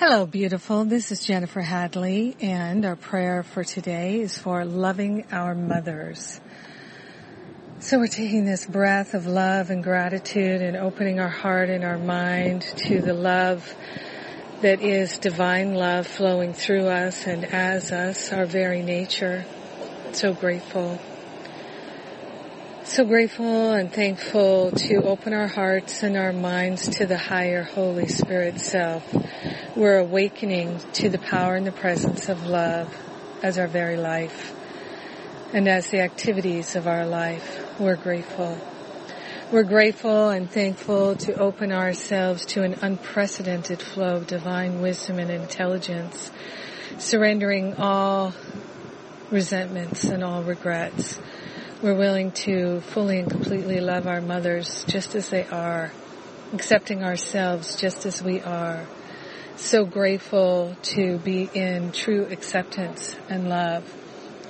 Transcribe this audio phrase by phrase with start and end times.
[0.00, 0.84] Hello, beautiful.
[0.84, 6.40] This is Jennifer Hadley, and our prayer for today is for loving our mothers.
[7.80, 11.98] So we're taking this breath of love and gratitude and opening our heart and our
[11.98, 13.74] mind to the love
[14.62, 19.44] that is divine love flowing through us and as us, our very nature.
[20.12, 21.00] So grateful.
[22.88, 28.08] So grateful and thankful to open our hearts and our minds to the higher Holy
[28.08, 29.04] Spirit self.
[29.76, 32.92] We're awakening to the power and the presence of love
[33.42, 34.54] as our very life
[35.52, 37.78] and as the activities of our life.
[37.78, 38.58] We're grateful.
[39.52, 45.30] We're grateful and thankful to open ourselves to an unprecedented flow of divine wisdom and
[45.30, 46.30] intelligence,
[46.96, 48.32] surrendering all
[49.30, 51.20] resentments and all regrets
[51.82, 55.92] we're willing to fully and completely love our mothers just as they are,
[56.52, 58.84] accepting ourselves just as we are.
[59.56, 63.84] So grateful to be in true acceptance and love.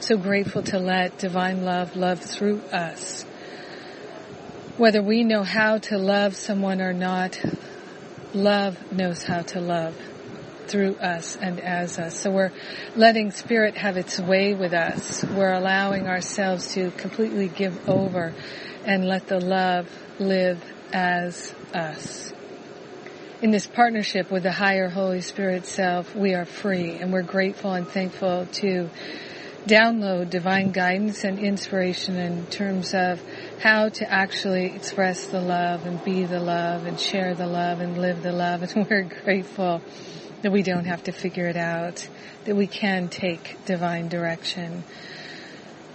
[0.00, 3.24] So grateful to let divine love love through us.
[4.76, 7.38] Whether we know how to love someone or not,
[8.32, 9.94] love knows how to love
[10.68, 12.18] through us and as us.
[12.20, 12.52] So we're
[12.94, 15.24] letting spirit have its way with us.
[15.24, 18.34] We're allowing ourselves to completely give over
[18.84, 22.32] and let the love live as us.
[23.40, 27.72] In this partnership with the higher Holy Spirit self, we are free and we're grateful
[27.72, 28.90] and thankful to
[29.68, 33.22] download divine guidance and inspiration in terms of
[33.60, 37.98] how to actually express the love and be the love and share the love and
[37.98, 38.62] live the love.
[38.74, 39.82] And we're grateful
[40.42, 42.06] that we don't have to figure it out,
[42.44, 44.84] that we can take divine direction.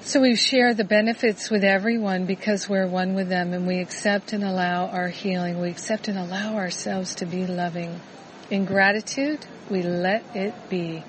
[0.02, 4.33] So we share the benefits with everyone because we're one with them and we accept
[4.33, 5.61] and allow our healing.
[5.61, 8.02] We accept and allow ourselves to be loving.
[8.49, 11.05] In gratitude, we let it be.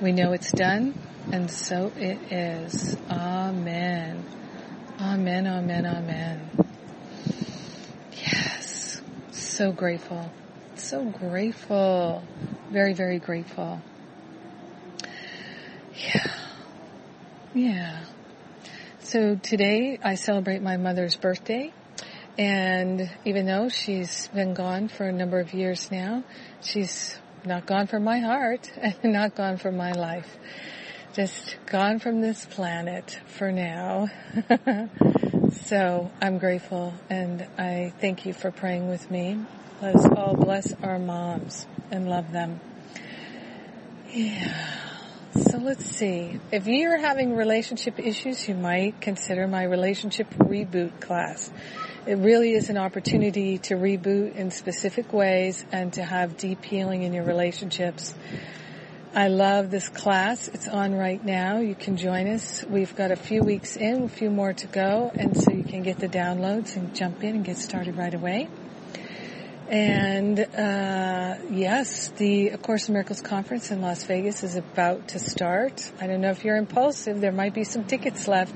[0.00, 0.94] We know it's done
[1.32, 2.96] and so it is.
[3.10, 4.24] Amen.
[5.00, 6.50] Amen, amen, amen.
[8.12, 9.00] Yes.
[9.32, 10.30] So grateful.
[10.76, 12.22] So grateful.
[12.70, 13.80] Very, very grateful.
[15.96, 16.34] Yeah.
[17.52, 18.04] Yeah.
[19.00, 21.72] So today I celebrate my mother's birthday.
[22.38, 26.22] And even though she's been gone for a number of years now,
[26.62, 30.28] she's not gone from my heart and not gone from my life.
[31.12, 34.08] Just gone from this planet for now.
[35.52, 39.38] so I'm grateful and I thank you for praying with me.
[39.82, 42.60] Let's all bless our moms and love them.
[44.12, 44.80] Yeah.
[45.32, 46.40] So let's see.
[46.50, 51.50] If you're having relationship issues, you might consider my relationship reboot class.
[52.06, 57.02] It really is an opportunity to reboot in specific ways and to have deep healing
[57.02, 58.14] in your relationships.
[59.12, 60.46] I love this class.
[60.46, 61.58] It's on right now.
[61.58, 62.64] You can join us.
[62.68, 65.82] We've got a few weeks in, a few more to go, and so you can
[65.82, 68.48] get the downloads and jump in and get started right away.
[69.70, 75.20] And uh, yes, the A Course in Miracles conference in Las Vegas is about to
[75.20, 75.92] start.
[76.00, 77.20] I don't know if you're impulsive.
[77.20, 78.52] There might be some tickets left.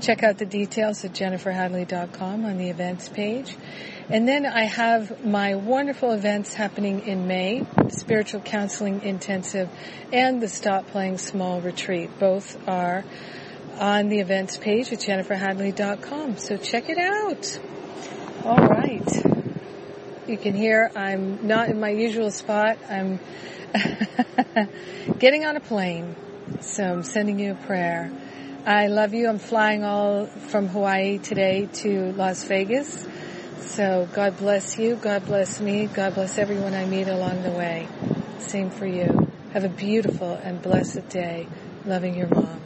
[0.00, 3.56] Check out the details at jenniferhadley.com on the events page.
[4.08, 9.68] And then I have my wonderful events happening in May, Spiritual Counseling Intensive
[10.12, 12.20] and the Stop Playing Small Retreat.
[12.20, 13.04] Both are
[13.80, 16.36] on the events page at jenniferhadley.com.
[16.36, 17.58] So check it out.
[18.44, 19.31] All right
[20.26, 22.78] you can hear I'm not in my usual spot.
[22.88, 23.18] I'm
[25.18, 26.16] getting on a plane.
[26.60, 28.12] So I'm sending you a prayer.
[28.64, 29.28] I love you.
[29.28, 33.06] I'm flying all from Hawaii today to Las Vegas.
[33.60, 34.96] So God bless you.
[34.96, 35.86] God bless me.
[35.86, 37.88] God bless everyone I meet along the way.
[38.38, 39.28] Same for you.
[39.52, 41.48] Have a beautiful and blessed day.
[41.84, 42.61] Loving your mom.